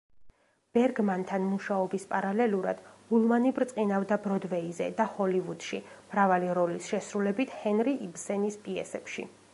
[0.77, 2.81] ბერგმანთან მუშაობის პარალელურად,
[3.17, 5.83] ულმანი ბრწყინავდა ბროდვეიზე და ჰოლივუდში,
[6.15, 9.33] მრავალი როლის შესრულებით ჰენრი იბსენის პიესებში.